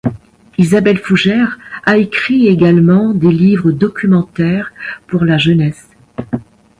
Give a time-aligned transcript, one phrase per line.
[0.57, 4.71] Isabelle Fougère a écrit également des livres documentaires
[5.05, 5.89] pour la jeunesse.